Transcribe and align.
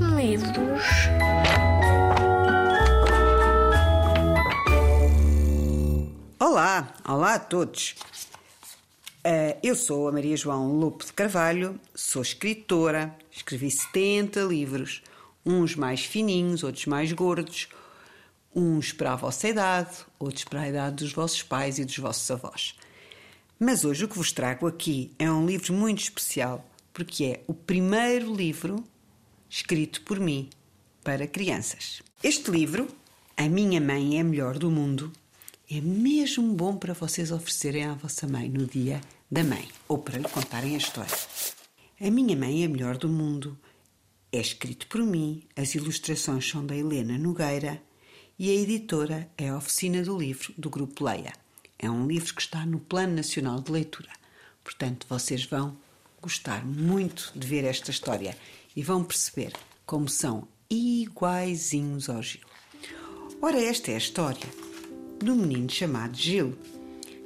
Livros. 0.00 0.82
Olá, 6.38 6.94
olá 7.06 7.34
a 7.34 7.38
todos. 7.40 7.96
Uh, 9.26 9.58
eu 9.60 9.74
sou 9.74 10.06
a 10.06 10.12
Maria 10.12 10.36
João 10.36 10.72
Lopo 10.78 11.04
de 11.04 11.12
Carvalho, 11.12 11.80
sou 11.94 12.22
escritora, 12.22 13.12
escrevi 13.30 13.72
70 13.72 14.40
livros, 14.42 15.02
uns 15.44 15.74
mais 15.74 16.04
fininhos, 16.04 16.62
outros 16.62 16.86
mais 16.86 17.12
gordos, 17.12 17.68
uns 18.54 18.92
para 18.92 19.14
a 19.14 19.16
vossa 19.16 19.48
idade, 19.48 19.96
outros 20.16 20.44
para 20.44 20.60
a 20.60 20.68
idade 20.68 20.96
dos 20.96 21.12
vossos 21.12 21.42
pais 21.42 21.80
e 21.80 21.84
dos 21.84 21.98
vossos 21.98 22.30
avós. 22.30 22.76
Mas 23.58 23.84
hoje 23.84 24.04
o 24.04 24.08
que 24.08 24.16
vos 24.16 24.30
trago 24.30 24.68
aqui 24.68 25.10
é 25.18 25.28
um 25.28 25.44
livro 25.44 25.72
muito 25.72 26.00
especial, 26.00 26.64
porque 26.92 27.24
é 27.24 27.44
o 27.48 27.54
primeiro 27.54 28.32
livro 28.32 28.84
escrito 29.48 30.02
por 30.02 30.20
mim 30.20 30.48
para 31.02 31.26
crianças. 31.26 32.02
Este 32.22 32.50
livro, 32.50 32.88
A 33.36 33.48
Minha 33.48 33.80
Mãe 33.80 34.18
é 34.18 34.20
a 34.20 34.24
Melhor 34.24 34.58
do 34.58 34.70
Mundo, 34.70 35.12
é 35.70 35.80
mesmo 35.80 36.54
bom 36.54 36.76
para 36.76 36.94
vocês 36.94 37.30
oferecerem 37.30 37.84
à 37.84 37.94
vossa 37.94 38.26
mãe 38.26 38.48
no 38.48 38.66
dia 38.66 39.00
da 39.30 39.44
mãe 39.44 39.68
ou 39.86 39.98
para 39.98 40.18
lhe 40.18 40.28
contarem 40.28 40.74
a 40.74 40.78
história. 40.78 41.16
A 42.00 42.10
Minha 42.10 42.36
Mãe 42.36 42.62
é 42.62 42.66
a 42.66 42.68
Melhor 42.68 42.96
do 42.96 43.08
Mundo 43.08 43.58
é 44.30 44.40
escrito 44.40 44.86
por 44.88 45.00
mim, 45.00 45.42
as 45.56 45.74
ilustrações 45.74 46.46
são 46.46 46.64
da 46.64 46.76
Helena 46.76 47.16
Nogueira 47.16 47.82
e 48.38 48.50
a 48.50 48.52
editora 48.52 49.26
é 49.38 49.48
a 49.48 49.56
Oficina 49.56 50.02
do 50.02 50.18
Livro 50.18 50.52
do 50.58 50.68
Grupo 50.68 51.02
Leia. 51.02 51.32
É 51.78 51.90
um 51.90 52.06
livro 52.06 52.34
que 52.34 52.42
está 52.42 52.66
no 52.66 52.78
Plano 52.78 53.14
Nacional 53.14 53.62
de 53.62 53.72
Leitura. 53.72 54.10
Portanto, 54.62 55.06
vocês 55.08 55.46
vão 55.46 55.78
gostar 56.20 56.64
muito 56.64 57.32
de 57.34 57.46
ver 57.46 57.64
esta 57.64 57.90
história 57.90 58.36
e 58.74 58.82
vão 58.82 59.04
perceber 59.04 59.52
como 59.86 60.08
são 60.08 60.46
iguaizinhos 60.70 62.08
ao 62.08 62.22
Gil. 62.22 62.46
Ora, 63.40 63.60
esta 63.62 63.90
é 63.90 63.94
a 63.94 63.98
história 63.98 64.48
de 65.22 65.30
um 65.30 65.36
menino 65.36 65.70
chamado 65.70 66.16
Gil, 66.16 66.56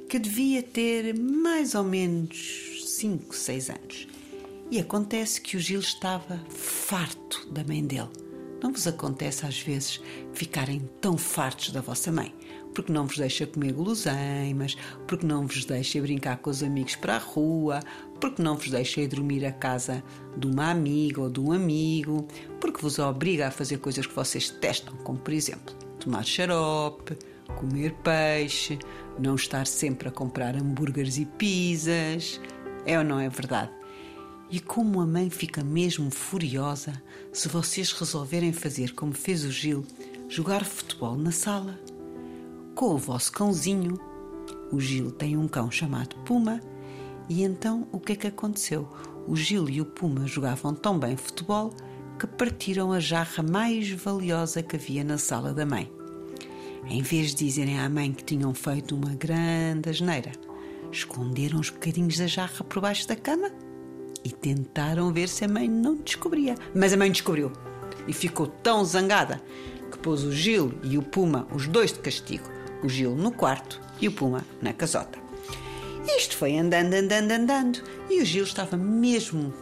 que 0.09 0.17
devia 0.17 0.63
ter 0.63 1.17
mais 1.17 1.75
ou 1.75 1.83
menos 1.83 2.85
5, 2.85 3.35
6 3.35 3.69
anos. 3.69 4.07
E 4.71 4.79
acontece 4.79 5.41
que 5.41 5.57
o 5.57 5.59
Gil 5.59 5.79
estava 5.79 6.43
farto 6.49 7.47
da 7.51 7.63
mãe 7.63 7.85
dele. 7.85 8.09
Não 8.61 8.71
vos 8.71 8.87
acontece 8.87 9.45
às 9.45 9.59
vezes 9.59 9.99
ficarem 10.33 10.89
tão 11.01 11.17
fartos 11.17 11.71
da 11.71 11.81
vossa 11.81 12.11
mãe? 12.11 12.33
Porque 12.73 12.91
não 12.91 13.05
vos 13.05 13.17
deixa 13.17 13.45
comer 13.45 13.73
guloseimas, 13.73 14.75
porque 15.07 15.25
não 15.25 15.45
vos 15.45 15.65
deixa 15.65 16.01
brincar 16.01 16.37
com 16.37 16.49
os 16.49 16.63
amigos 16.63 16.95
para 16.95 17.15
a 17.15 17.19
rua, 17.19 17.79
porque 18.19 18.41
não 18.41 18.55
vos 18.55 18.69
deixa 18.69 19.01
ir 19.01 19.07
dormir 19.07 19.45
à 19.45 19.51
casa 19.51 20.03
de 20.35 20.47
uma 20.47 20.71
amiga 20.71 21.21
ou 21.21 21.29
de 21.29 21.39
um 21.39 21.51
amigo, 21.51 22.27
porque 22.59 22.81
vos 22.81 22.97
obriga 22.99 23.47
a 23.47 23.51
fazer 23.51 23.77
coisas 23.77 24.07
que 24.07 24.15
vocês 24.15 24.49
testam, 24.49 24.95
como 24.97 25.19
por 25.19 25.33
exemplo 25.33 25.75
tomar 26.03 26.25
xarope, 26.25 27.17
comer 27.55 27.93
peixe, 28.03 28.77
não 29.17 29.35
estar 29.35 29.65
sempre 29.65 30.09
a 30.09 30.11
comprar 30.11 30.55
hambúrgueres 30.55 31.17
e 31.17 31.25
pizzas. 31.25 32.41
É 32.85 32.97
ou 32.97 33.03
não 33.03 33.19
é 33.19 33.29
verdade? 33.29 33.71
E 34.51 34.59
como 34.59 35.01
a 35.01 35.05
mãe 35.05 35.29
fica 35.29 35.63
mesmo 35.63 36.11
furiosa 36.11 37.01
se 37.31 37.47
vocês 37.47 37.91
resolverem 37.91 38.51
fazer 38.51 38.93
como 38.93 39.13
fez 39.13 39.43
o 39.43 39.51
Gil, 39.51 39.85
jogar 40.27 40.65
futebol 40.65 41.15
na 41.15 41.31
sala. 41.31 41.79
Com 42.75 42.95
o 42.95 42.97
vosso 42.97 43.31
cãozinho. 43.31 43.99
O 44.71 44.79
Gil 44.79 45.11
tem 45.11 45.37
um 45.37 45.47
cão 45.47 45.69
chamado 45.69 46.15
Puma. 46.25 46.59
E 47.29 47.43
então 47.43 47.87
o 47.91 47.99
que 47.99 48.13
é 48.13 48.15
que 48.15 48.27
aconteceu? 48.27 48.89
O 49.27 49.35
Gil 49.35 49.69
e 49.69 49.79
o 49.79 49.85
Puma 49.85 50.25
jogavam 50.25 50.73
tão 50.73 50.97
bem 50.99 51.15
futebol 51.15 51.71
que 52.19 52.27
partiram 52.27 52.91
a 52.91 52.99
jarra 52.99 53.43
mais 53.43 53.89
valiosa 53.91 54.63
que 54.63 54.75
havia 54.75 55.03
na 55.03 55.17
sala 55.17 55.53
da 55.53 55.65
mãe. 55.65 55.91
Em 56.85 57.01
vez 57.01 57.33
de 57.33 57.45
dizerem 57.45 57.79
à 57.79 57.87
mãe 57.87 58.11
que 58.11 58.23
tinham 58.23 58.53
feito 58.53 58.95
uma 58.95 59.15
grande 59.15 59.89
asneira, 59.89 60.31
esconderam 60.91 61.59
os 61.59 61.69
bocadinhos 61.69 62.17
da 62.17 62.27
jarra 62.27 62.63
por 62.63 62.81
baixo 62.81 63.07
da 63.07 63.15
cama 63.15 63.51
e 64.23 64.29
tentaram 64.29 65.13
ver 65.13 65.29
se 65.29 65.45
a 65.45 65.47
mãe 65.47 65.69
não 65.69 65.95
descobria. 65.95 66.55
Mas 66.75 66.91
a 66.91 66.97
mãe 66.97 67.11
descobriu 67.11 67.51
e 68.07 68.13
ficou 68.13 68.47
tão 68.47 68.83
zangada 68.83 69.41
que 69.91 69.97
pôs 69.99 70.23
o 70.23 70.31
Gil 70.31 70.73
e 70.83 70.97
o 70.97 71.01
Puma, 71.01 71.47
os 71.53 71.67
dois 71.67 71.93
de 71.93 71.99
castigo, 71.99 72.52
o 72.83 72.89
Gil 72.89 73.15
no 73.15 73.31
quarto 73.31 73.81
e 74.01 74.07
o 74.07 74.11
Puma 74.11 74.45
na 74.61 74.73
casota. 74.73 75.17
Isto 76.17 76.37
foi 76.37 76.57
andando, 76.57 76.93
andando, 76.93 77.31
andando 77.31 77.79
e 78.09 78.21
o 78.21 78.25
Gil 78.25 78.43
estava 78.43 78.75
mesmo 78.75 79.53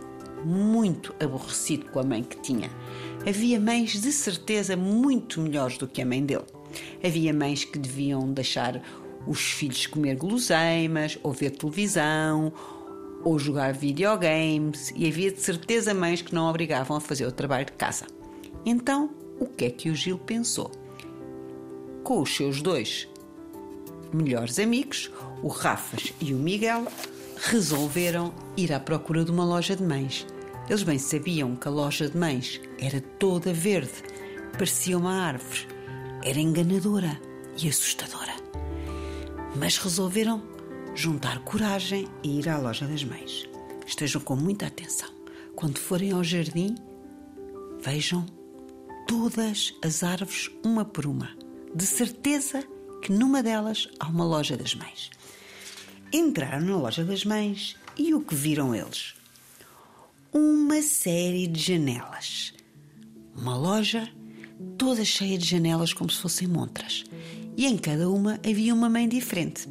muito 0.43 1.13
aborrecido 1.19 1.85
com 1.85 1.99
a 1.99 2.03
mãe 2.03 2.23
que 2.23 2.39
tinha. 2.39 2.69
Havia 3.27 3.59
mães 3.59 4.01
de 4.01 4.11
certeza 4.11 4.75
muito 4.75 5.39
melhores 5.39 5.77
do 5.77 5.87
que 5.87 6.01
a 6.01 6.05
mãe 6.05 6.25
dele. 6.25 6.45
Havia 7.03 7.33
mães 7.33 7.63
que 7.63 7.77
deviam 7.77 8.31
deixar 8.31 8.81
os 9.27 9.39
filhos 9.39 9.85
comer 9.85 10.15
guloseimas, 10.15 11.19
ou 11.21 11.31
ver 11.31 11.51
televisão, 11.51 12.51
ou 13.23 13.37
jogar 13.37 13.73
videogames, 13.73 14.91
e 14.95 15.07
havia 15.07 15.31
de 15.31 15.39
certeza 15.39 15.93
mães 15.93 16.23
que 16.23 16.33
não 16.33 16.49
obrigavam 16.49 16.97
a 16.97 17.01
fazer 17.01 17.27
o 17.27 17.31
trabalho 17.31 17.65
de 17.65 17.73
casa. 17.73 18.07
Então, 18.65 19.11
o 19.39 19.45
que 19.45 19.65
é 19.65 19.69
que 19.69 19.89
o 19.89 19.95
Gil 19.95 20.17
pensou? 20.17 20.71
Com 22.03 22.21
os 22.21 22.35
seus 22.35 22.61
dois 22.61 23.07
melhores 24.15 24.59
amigos, 24.59 25.11
o 25.41 25.47
Rafas 25.47 26.13
e 26.19 26.33
o 26.33 26.37
Miguel, 26.37 26.87
resolveram 27.37 28.33
ir 28.55 28.71
à 28.71 28.79
procura 28.79 29.25
de 29.25 29.31
uma 29.31 29.43
loja 29.43 29.75
de 29.75 29.83
mães. 29.83 30.25
Eles 30.69 30.83
bem 30.83 30.99
sabiam 30.99 31.55
que 31.55 31.67
a 31.67 31.71
loja 31.71 32.09
de 32.09 32.17
mães 32.17 32.61
era 32.79 33.01
toda 33.01 33.53
verde, 33.53 34.03
parecia 34.57 34.97
uma 34.97 35.13
árvore 35.13 35.67
era 36.23 36.39
enganadora 36.39 37.19
e 37.61 37.67
assustadora. 37.67 38.35
Mas 39.55 39.77
resolveram 39.77 40.41
juntar 40.93 41.39
coragem 41.43 42.07
e 42.23 42.39
ir 42.39 42.49
à 42.49 42.57
loja 42.57 42.85
das 42.87 43.03
mães. 43.03 43.49
Estejam 43.85 44.21
com 44.21 44.35
muita 44.35 44.67
atenção. 44.67 45.09
Quando 45.55 45.79
forem 45.79 46.11
ao 46.11 46.23
jardim, 46.23 46.75
vejam 47.81 48.25
todas 49.07 49.73
as 49.83 50.03
árvores 50.03 50.49
uma 50.63 50.85
por 50.85 51.05
uma. 51.05 51.29
De 51.73 51.85
certeza 51.85 52.63
que 53.01 53.11
numa 53.11 53.41
delas 53.41 53.87
há 53.99 54.07
uma 54.07 54.23
loja 54.23 54.55
das 54.55 54.75
mães. 54.75 55.09
Entraram 56.13 56.61
na 56.65 56.77
loja 56.77 57.03
das 57.03 57.25
mães 57.25 57.75
e 57.97 58.13
o 58.13 58.21
que 58.21 58.35
viram 58.35 58.75
eles? 58.75 59.15
Uma 60.31 60.81
série 60.81 61.47
de 61.47 61.59
janelas. 61.59 62.53
Uma 63.35 63.57
loja 63.57 64.07
toda 64.77 65.03
cheia 65.03 65.37
de 65.37 65.47
janelas 65.47 65.93
como 65.93 66.09
se 66.09 66.19
fossem 66.19 66.47
montras. 66.47 67.03
E 67.57 67.65
em 67.65 67.77
cada 67.77 68.09
uma 68.09 68.39
havia 68.45 68.73
uma 68.73 68.89
mãe 68.89 69.07
diferente. 69.07 69.67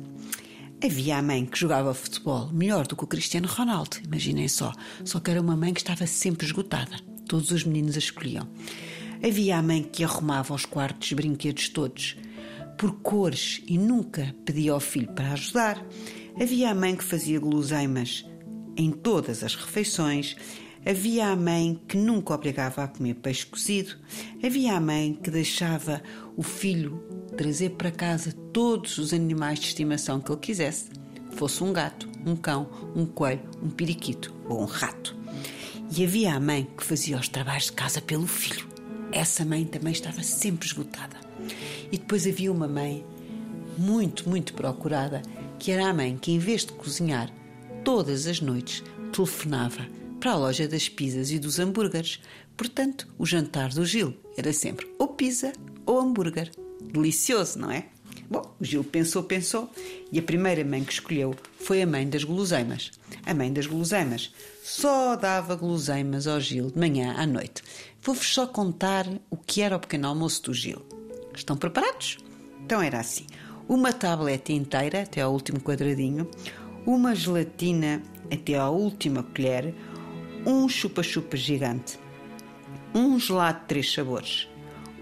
Havia 0.83 1.19
a 1.19 1.23
mãe 1.23 1.45
que 1.45 1.59
jogava 1.59 1.93
futebol 1.93 2.49
melhor 2.53 2.87
do 2.87 2.97
que 2.97 3.05
o 3.05 3.07
Cristiano 3.07 3.47
Ronaldo, 3.47 3.99
imaginem 4.05 4.49
só, 4.49 4.73
só 5.05 5.21
que 5.21 5.31
era 5.31 5.41
uma 5.41 5.57
mãe 5.57 5.75
que 5.75 5.81
estava 5.81 6.07
sempre 6.07 6.47
esgotada. 6.47 6.97
Todos 7.29 7.51
os 7.51 7.65
meninos 7.65 7.97
a 7.97 7.99
escolhiam. 7.99 8.49
Havia 9.23 9.59
a 9.59 9.63
mãe 9.63 9.83
que 9.83 10.03
arrumava 10.03 10.55
os 10.55 10.65
quartos 10.65 11.13
brinquedos 11.13 11.69
todos, 11.69 12.17
por 12.81 12.93
cores, 13.03 13.63
e 13.67 13.77
nunca 13.77 14.35
pedia 14.43 14.73
ao 14.73 14.81
filho 14.81 15.09
para 15.09 15.33
ajudar. 15.33 15.87
Havia 16.41 16.71
a 16.71 16.75
mãe 16.75 16.97
que 16.97 17.05
fazia 17.05 17.39
guloseimas 17.39 18.25
em 18.75 18.91
todas 18.91 19.45
as 19.45 19.55
refeições. 19.55 20.35
Havia 20.87 21.27
a 21.27 21.37
mãe 21.37 21.79
que 21.87 21.99
nunca 21.99 22.33
obrigava 22.33 22.83
a 22.83 22.89
comer 22.89 23.17
peixe 23.17 23.45
cozido. 23.45 23.97
Havia 24.43 24.79
a 24.79 24.81
mãe 24.81 25.13
que 25.13 25.31
deixava 25.31 26.03
o 26.39 26.43
filho 26.43 27.05
trazer 27.37 27.73
para 27.73 27.91
casa 27.91 28.33
todos 28.51 28.97
os 28.97 29.13
animais 29.13 29.59
de 29.59 29.67
estimação 29.67 30.19
que 30.19 30.33
ele 30.33 30.41
quisesse, 30.41 30.89
fosse 31.33 31.63
um 31.63 31.75
gato, 31.75 32.09
um 32.25 32.35
cão, 32.35 32.67
um 32.97 33.05
coelho, 33.05 33.43
um 33.63 33.69
periquito 33.69 34.35
ou 34.49 34.63
um 34.63 34.65
rato. 34.65 35.15
E 35.95 36.03
havia 36.03 36.33
a 36.33 36.41
mãe 36.41 36.67
que 36.79 36.83
fazia 36.83 37.19
os 37.19 37.29
trabalhos 37.29 37.65
de 37.65 37.73
casa 37.73 38.01
pelo 38.01 38.27
filho. 38.27 38.67
Essa 39.13 39.45
mãe 39.45 39.67
também 39.67 39.93
estava 39.93 40.23
sempre 40.23 40.67
esgotada. 40.67 41.30
E 41.93 41.99
depois 41.99 42.27
havia 42.27 42.53
uma 42.53 42.69
mãe 42.69 43.05
muito, 43.77 44.29
muito 44.29 44.55
procurada, 44.55 45.23
que 45.59 45.71
era 45.71 45.89
a 45.89 45.95
mãe 45.95 46.17
que, 46.21 46.33
em 46.33 46.39
vez 46.39 46.65
de 46.65 46.73
cozinhar 46.73 47.31
todas 47.85 48.27
as 48.27 48.41
noites, 48.41 48.83
telefonava 49.13 49.87
para 50.21 50.33
a 50.33 50.37
loja 50.37 50.69
das 50.69 50.89
pizzas 50.89 51.31
e 51.31 51.39
dos 51.39 51.59
hambúrgueres. 51.59 52.21
Portanto, 52.57 53.09
o 53.19 53.25
jantar 53.25 53.71
do 53.71 53.85
Gil 53.85 54.15
era 54.37 54.53
sempre 54.53 54.87
ou 54.99 55.09
pizza 55.09 55.53
ou 55.87 55.99
hambúrguer. 55.99 56.51
Delicioso, 56.81 57.59
não 57.59 57.71
é? 57.71 57.87
Bom, 58.31 58.55
o 58.61 58.65
Gil 58.65 58.85
pensou, 58.85 59.25
pensou 59.25 59.71
e 60.13 60.19
a 60.19 60.23
primeira 60.23 60.65
mãe 60.65 60.85
que 60.85 60.93
escolheu 60.93 61.35
foi 61.59 61.83
a 61.83 61.87
mãe 61.87 62.09
das 62.09 62.23
guloseimas. 62.23 62.93
A 63.25 63.35
mãe 63.35 63.53
das 63.53 63.67
guloseimas 63.67 64.33
só 64.63 65.17
dava 65.17 65.57
guloseimas 65.57 66.27
ao 66.27 66.39
Gil 66.39 66.71
de 66.71 66.79
manhã 66.79 67.15
à 67.17 67.27
noite. 67.27 67.63
Vou-vos 68.03 68.29
só 68.33 68.47
contar 68.47 69.07
o 69.29 69.37
que 69.37 69.63
era 69.63 69.77
o 69.77 69.81
pequeno 69.81 70.09
almoço 70.09 70.43
do 70.45 70.55
Gil. 70.55 71.00
Estão 71.41 71.57
preparados? 71.57 72.19
Então 72.63 72.83
era 72.83 73.01
assim: 73.01 73.25
uma 73.67 73.95
tableta 73.95 74.53
inteira 74.53 75.03
até 75.03 75.23
ao 75.23 75.33
último 75.33 75.59
quadradinho, 75.59 76.31
uma 76.87 77.15
gelatina 77.15 78.03
até 78.31 78.57
à 78.57 78.69
última 78.69 79.23
colher, 79.23 79.75
um 80.47 80.69
chupa-chupa 80.69 81.39
gigante, 81.39 81.99
um 82.95 83.19
gelado 83.19 83.61
de 83.61 83.67
três 83.69 83.91
sabores, 83.91 84.49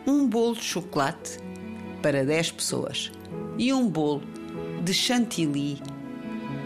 um 0.07 0.29
bolo 0.29 0.55
de 0.55 0.63
chocolate 0.63 1.41
para 2.01 2.25
10 2.25 2.53
pessoas 2.53 3.11
e 3.59 3.73
um 3.73 3.89
bolo 3.89 4.23
de 4.85 4.95
chantilly 4.95 5.83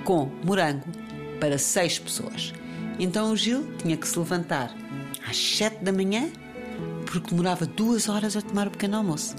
com 0.05 0.31
morango 0.45 0.85
para 1.41 1.57
6 1.57 1.99
pessoas. 1.99 2.53
Então 2.99 3.33
o 3.33 3.37
Gil 3.37 3.67
tinha 3.79 3.97
que 3.97 4.07
se 4.07 4.19
levantar 4.19 4.77
às 5.27 5.37
7 5.39 5.83
da 5.83 5.93
manhã 5.93 6.31
porque 7.07 7.31
demorava 7.31 7.65
duas 7.65 8.11
horas 8.11 8.37
a 8.37 8.43
tomar 8.43 8.69
o 8.69 8.71
pequeno 8.71 8.99
almoço. 8.99 9.35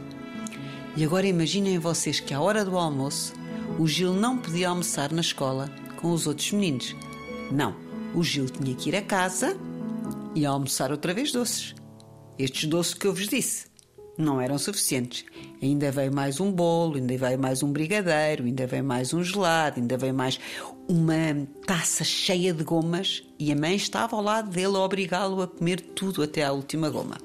E 0.96 1.04
agora 1.04 1.26
imaginem 1.26 1.80
vocês 1.80 2.20
que 2.20 2.34
à 2.34 2.40
hora 2.40 2.64
do 2.64 2.78
almoço 2.78 3.34
o 3.80 3.88
Gil 3.88 4.14
não 4.14 4.38
podia 4.38 4.70
almoçar 4.70 5.12
na 5.12 5.22
escola 5.22 5.70
com 5.98 6.12
os 6.12 6.28
outros 6.28 6.52
meninos. 6.52 6.96
Não, 7.52 7.76
o 8.14 8.24
Gil 8.24 8.46
tinha 8.46 8.76
que 8.76 8.90
ir 8.90 8.96
a 8.96 9.02
casa 9.02 9.58
e 10.36 10.46
almoçar 10.46 10.92
outra 10.92 11.14
vez 11.14 11.32
doces. 11.32 11.74
Estes 12.38 12.66
doces 12.66 12.94
que 12.94 13.08
eu 13.08 13.14
vos 13.14 13.28
disse 13.28 13.74
não 14.18 14.40
eram 14.40 14.60
suficientes. 14.60 15.26
Ainda 15.62 15.92
veio 15.92 16.14
mais 16.14 16.40
um 16.40 16.52
bolo, 16.52 16.98
ainda 16.98 17.18
veio 17.18 17.40
mais 17.40 17.64
um 17.64 17.72
brigadeiro, 17.72 18.44
ainda 18.44 18.68
veio 18.68 18.84
mais 18.84 19.14
um 19.14 19.24
gelado, 19.24 19.80
ainda 19.80 19.98
veio 19.98 20.14
mais 20.14 20.40
uma 20.88 21.48
taça 21.66 22.04
cheia 22.04 22.54
de 22.54 22.64
gomas 22.64 23.24
e 23.40 23.52
a 23.52 23.56
mãe 23.56 23.76
estava 23.76 24.16
ao 24.16 24.22
lado 24.22 24.52
dele 24.52 24.76
a 24.76 24.82
obrigá-lo 24.82 25.42
a 25.42 25.48
comer 25.48 25.82
tudo 25.82 26.22
até 26.22 26.44
à 26.44 26.52
última 26.52 26.90
goma. 26.90 27.18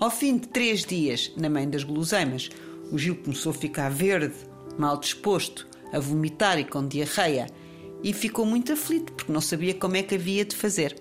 Ao 0.00 0.10
fim 0.10 0.38
de 0.38 0.48
três 0.48 0.84
dias, 0.84 1.30
na 1.36 1.50
mãe 1.50 1.68
das 1.68 1.84
guloseimas, 1.84 2.48
o 2.90 2.98
Gil 2.98 3.16
começou 3.16 3.50
a 3.50 3.54
ficar 3.54 3.90
verde, 3.90 4.34
mal 4.78 4.96
disposto, 4.98 5.66
a 5.92 5.98
vomitar 5.98 6.58
e 6.58 6.64
com 6.64 6.86
diarreia 6.86 7.46
e 8.02 8.12
ficou 8.12 8.44
muito 8.44 8.72
aflito 8.72 9.12
porque 9.12 9.32
não 9.32 9.40
sabia 9.40 9.74
como 9.74 9.96
é 9.96 10.02
que 10.02 10.14
havia 10.14 10.44
de 10.44 10.54
fazer. 10.54 10.96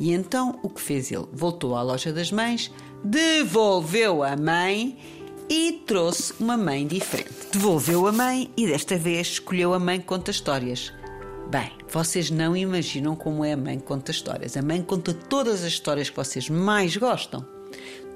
E 0.00 0.12
então 0.12 0.58
o 0.62 0.68
que 0.70 0.80
fez 0.80 1.10
ele? 1.10 1.26
Voltou 1.32 1.76
à 1.76 1.82
loja 1.82 2.12
das 2.12 2.32
mães, 2.32 2.72
devolveu 3.04 4.22
a 4.22 4.36
mãe 4.36 4.96
e 5.50 5.82
trouxe 5.86 6.32
uma 6.40 6.56
mãe 6.56 6.86
diferente. 6.86 7.32
Devolveu 7.52 8.06
a 8.06 8.12
mãe 8.12 8.50
e 8.56 8.66
desta 8.66 8.96
vez 8.96 9.28
escolheu 9.28 9.74
a 9.74 9.78
mãe 9.78 10.00
que 10.00 10.06
conta 10.06 10.30
histórias. 10.30 10.92
Bem, 11.50 11.72
vocês 11.90 12.30
não 12.30 12.56
imaginam 12.56 13.16
como 13.16 13.44
é 13.44 13.52
a 13.52 13.56
mãe 13.56 13.78
que 13.78 13.86
conta 13.86 14.10
histórias. 14.10 14.56
A 14.56 14.62
mãe 14.62 14.82
conta 14.82 15.12
todas 15.12 15.62
as 15.62 15.68
histórias 15.68 16.10
que 16.10 16.16
vocês 16.16 16.48
mais 16.48 16.96
gostam. 16.96 17.57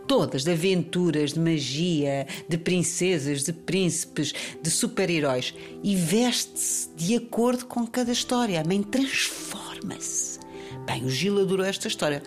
Todas, 0.07 0.45
de 0.45 0.53
aventuras, 0.53 1.33
de 1.33 1.41
magia, 1.41 2.27
de 2.49 2.59
princesas, 2.59 3.45
de 3.45 3.53
príncipes, 3.53 4.33
de 4.61 4.71
super-heróis. 4.71 5.55
E 5.83 5.95
veste-se 5.97 6.89
de 6.97 7.17
acordo 7.17 7.67
com 7.67 7.87
cada 7.87 8.13
história. 8.13 8.61
A 8.61 8.65
mãe 8.65 8.83
transforma-se. 8.83 10.39
Bem, 10.87 11.05
o 11.05 11.11
Gil 11.11 11.41
adorou 11.41 11.65
esta 11.65 11.89
história. 11.89 12.23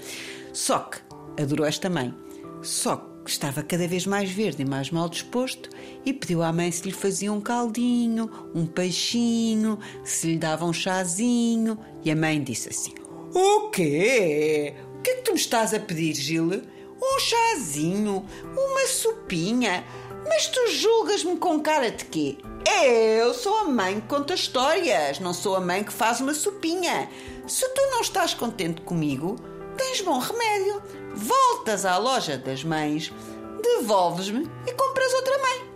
Só 0.54 0.80
que 0.80 1.00
adorou 1.42 1.66
esta 1.66 1.89
mãe. 1.89 2.13
Só 2.62 2.95
que 3.25 3.31
estava 3.31 3.63
cada 3.63 3.88
vez 3.88 4.06
mais 4.06 4.31
verde 4.31 4.62
e 4.62 4.66
mais 4.66 4.92
mal 4.92 5.10
disposto 5.10 5.69
e 6.06 6.13
pediu 6.13 6.44
à 6.44 6.54
mãe 6.54 6.71
se 6.71 6.83
lhe 6.83 6.92
fazia 6.92 7.33
um 7.33 7.42
caldinho, 7.42 8.30
um 8.54 8.68
peixinho, 8.68 9.80
se 10.04 10.28
lhe 10.28 10.38
dava 10.38 10.63
um 10.63 10.71
chazinho. 10.71 11.78
E 12.04 12.12
a 12.12 12.16
mãe 12.16 12.42
disse 12.42 12.69
assim: 12.69 12.94
O 13.33 13.69
quê? 13.69 14.75
O 14.98 15.01
que 15.01 15.10
é 15.10 15.16
que 15.16 15.21
tu 15.24 15.31
me 15.31 15.39
estás 15.39 15.74
a 15.74 15.80
pedir, 15.80 16.13
Gil? 16.13 16.62
Um 17.01 17.19
chazinho, 17.19 18.25
uma 18.44 18.88
sopinha. 18.88 19.86
Mas 20.27 20.47
tu 20.47 20.71
julgas-me 20.71 21.38
com 21.38 21.59
cara 21.59 21.92
de 21.92 22.06
quê? 22.06 22.38
Eu 22.83 23.33
sou 23.33 23.57
a 23.57 23.63
mãe 23.65 24.01
que 24.01 24.07
conta 24.07 24.33
histórias, 24.33 25.19
não 25.19 25.33
sou 25.33 25.56
a 25.56 25.62
mãe 25.62 25.83
que 25.83 25.94
faz 25.94 26.19
uma 26.19 26.33
sopinha. 26.33 27.07
Se 27.47 27.68
tu 27.74 27.81
não 27.92 28.01
estás 28.01 28.33
contente 28.33 28.81
comigo, 28.81 29.36
tens 29.77 30.01
bom 30.01 30.18
remédio. 30.18 30.81
Voltas 31.13 31.86
à 31.86 31.97
loja 31.97 32.38
das 32.38 32.63
mães, 32.63 33.13
devolves-me 33.62 34.50
e 34.65 34.74
compras 34.74 35.13
outra 35.13 35.38
mãe. 35.38 35.69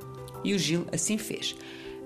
E 0.44 0.54
o 0.54 0.60
Gil 0.60 0.88
assim 0.92 1.18
fez. 1.18 1.56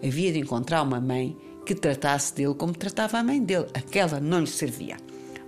Havia 0.05 0.33
de 0.33 0.39
encontrar 0.39 0.81
uma 0.81 0.99
mãe 0.99 1.37
que 1.65 1.73
tratasse 1.73 2.33
dele 2.35 2.53
como 2.53 2.73
tratava 2.73 3.19
a 3.19 3.23
mãe 3.23 3.41
dele. 3.41 3.67
Aquela 3.73 4.19
não 4.19 4.41
lhe 4.41 4.47
servia. 4.47 4.97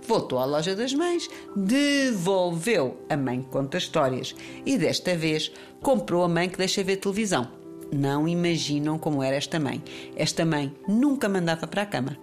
Voltou 0.06 0.38
à 0.38 0.44
loja 0.44 0.76
das 0.76 0.94
mães, 0.94 1.28
devolveu 1.56 2.96
a 3.08 3.16
mãe 3.16 3.42
conta 3.42 3.76
histórias 3.76 4.34
e 4.64 4.78
desta 4.78 5.16
vez 5.16 5.50
comprou 5.82 6.22
a 6.22 6.28
mãe 6.28 6.48
que 6.48 6.58
deixa 6.58 6.84
ver 6.84 6.96
televisão. 6.96 7.50
Não 7.92 8.28
imaginam 8.28 8.98
como 8.98 9.22
era 9.22 9.36
esta 9.36 9.58
mãe. 9.58 9.82
Esta 10.16 10.44
mãe 10.44 10.72
nunca 10.88 11.28
mandava 11.28 11.66
para 11.66 11.82
a 11.82 11.86
cama. 11.86 12.16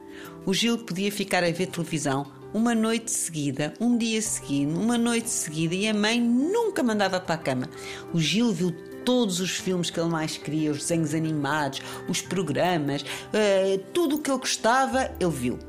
O 0.45 0.53
Gil 0.53 0.77
podia 0.77 1.11
ficar 1.11 1.43
a 1.43 1.51
ver 1.51 1.67
televisão 1.67 2.25
uma 2.53 2.75
noite 2.75 3.11
seguida, 3.11 3.73
um 3.79 3.97
dia 3.97 4.21
seguido, 4.21 4.79
uma 4.79 4.97
noite 4.97 5.29
seguida 5.29 5.73
e 5.73 5.87
a 5.87 5.93
mãe 5.93 6.21
nunca 6.21 6.83
mandava 6.83 7.19
para 7.19 7.35
a 7.35 7.37
cama. 7.37 7.69
O 8.13 8.19
Gil 8.19 8.51
viu 8.53 8.71
todos 9.03 9.39
os 9.39 9.51
filmes 9.51 9.89
que 9.89 9.99
ele 9.99 10.09
mais 10.09 10.37
queria, 10.37 10.71
os 10.71 10.79
desenhos 10.79 11.13
animados, 11.13 11.81
os 12.07 12.21
programas, 12.21 13.01
uh, 13.01 13.77
tudo 13.93 14.15
o 14.15 14.19
que 14.19 14.29
ele 14.29 14.39
gostava, 14.39 15.11
ele 15.19 15.31
viu. 15.31 15.59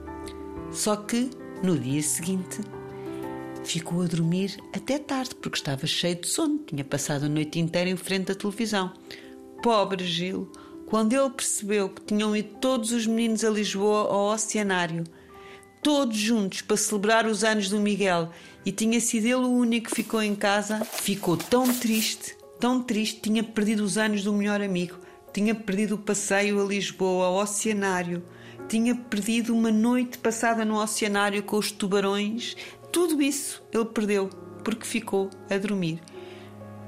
Só 0.70 0.96
que 0.96 1.30
no 1.64 1.78
dia 1.78 2.02
seguinte 2.02 2.60
ficou 3.64 4.02
a 4.02 4.06
dormir 4.06 4.58
até 4.70 4.98
tarde 4.98 5.34
porque 5.34 5.56
estava 5.56 5.86
cheio 5.86 6.16
de 6.16 6.28
sono, 6.28 6.58
tinha 6.58 6.84
passado 6.84 7.24
a 7.24 7.28
noite 7.28 7.58
inteira 7.58 7.88
em 7.88 7.96
frente 7.96 8.30
à 8.30 8.34
televisão. 8.34 8.92
Pobre 9.62 10.04
Gil, 10.04 10.52
quando 10.84 11.14
ele 11.14 11.30
percebeu 11.30 11.88
que 11.88 12.02
tinham 12.02 12.36
ido 12.36 12.58
todos 12.60 12.92
os 12.92 13.06
meninos 13.06 13.42
a 13.42 13.48
Lisboa 13.48 14.12
ao 14.12 14.34
Oceanário, 14.34 15.04
todos 15.82 16.18
juntos 16.18 16.60
para 16.60 16.76
celebrar 16.76 17.24
os 17.24 17.42
anos 17.42 17.70
do 17.70 17.80
Miguel, 17.80 18.28
e 18.66 18.70
tinha 18.70 19.00
sido 19.00 19.24
ele 19.24 19.46
o 19.46 19.50
único 19.50 19.88
que 19.88 19.96
ficou 19.96 20.22
em 20.22 20.34
casa, 20.34 20.84
ficou 20.84 21.38
tão 21.38 21.72
triste, 21.72 22.36
tão 22.60 22.82
triste, 22.82 23.22
tinha 23.22 23.42
perdido 23.42 23.82
os 23.82 23.96
anos 23.96 24.22
do 24.22 24.34
melhor 24.34 24.60
amigo, 24.60 24.98
tinha 25.32 25.54
perdido 25.54 25.94
o 25.94 25.98
passeio 25.98 26.62
a 26.62 26.66
Lisboa, 26.66 27.24
ao 27.24 27.36
Oceanário, 27.36 28.22
tinha 28.68 28.94
perdido 28.94 29.54
uma 29.54 29.70
noite 29.70 30.18
passada 30.18 30.64
no 30.64 30.80
Oceanário 30.80 31.42
com 31.42 31.56
os 31.56 31.70
tubarões. 31.70 32.56
Tudo 32.92 33.20
isso 33.20 33.62
ele 33.72 33.84
perdeu 33.84 34.28
porque 34.62 34.86
ficou 34.86 35.30
a 35.50 35.58
dormir. 35.58 36.00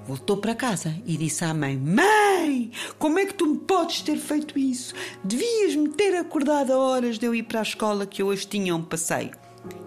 Voltou 0.06 0.36
para 0.36 0.54
casa 0.54 0.94
e 1.04 1.16
disse 1.16 1.44
à 1.44 1.52
mãe: 1.52 1.76
Mãe, 1.76 2.70
como 2.98 3.18
é 3.18 3.26
que 3.26 3.34
tu 3.34 3.46
me 3.46 3.58
podes 3.58 4.02
ter 4.02 4.16
feito 4.16 4.58
isso? 4.58 4.94
Devias-me 5.24 5.88
ter 5.90 6.16
acordado 6.16 6.72
a 6.72 6.78
horas 6.78 7.18
de 7.18 7.26
eu 7.26 7.34
ir 7.34 7.42
para 7.42 7.58
a 7.58 7.62
escola 7.64 8.06
que 8.06 8.22
hoje 8.22 8.46
tinha 8.46 8.74
um 8.74 8.82
passeio. 8.82 9.32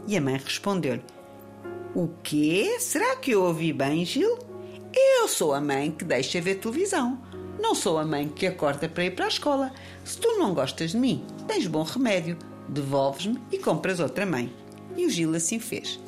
E 0.06 0.18
a 0.18 0.22
mãe 0.22 0.36
respondeu-lhe: 0.36 1.04
O 1.96 2.10
quê? 2.22 2.78
Será 2.80 3.16
que 3.16 3.32
eu 3.32 3.44
ouvi 3.44 3.72
bem, 3.72 4.04
Gil? 4.04 4.38
Eu 4.94 5.28
sou 5.28 5.54
a 5.54 5.62
mãe 5.62 5.90
que 5.92 6.04
deixa 6.04 6.42
ver 6.42 6.56
televisão. 6.56 7.29
Não 7.60 7.76
sou 7.76 7.98
a 7.98 8.06
mãe 8.06 8.30
que 8.30 8.48
acorda 8.48 8.88
para 8.88 9.04
ir 9.04 9.16
para 9.16 9.26
a 9.26 9.28
escola. 9.28 9.72
Se 10.06 10.18
tu 10.18 10.38
não 10.38 10.54
gostas 10.54 10.92
de 10.92 10.98
mim, 10.98 11.26
tens 11.46 11.68
bom 11.68 11.84
remédio. 11.84 12.38
Devolves-me 12.70 13.38
e 13.52 13.58
compras 13.58 14.00
outra 14.00 14.26
mãe. 14.26 14.52
E 14.96 15.06
o 15.06 15.10
Gil 15.10 15.36
assim 15.36 15.60
fez. 15.60 16.00